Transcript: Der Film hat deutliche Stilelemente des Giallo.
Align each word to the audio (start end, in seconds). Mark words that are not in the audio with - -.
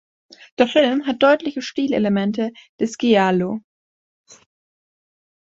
Der 0.57 0.67
Film 0.67 1.05
hat 1.05 1.21
deutliche 1.21 1.61
Stilelemente 1.61 2.51
des 2.79 2.97
Giallo. 2.97 3.59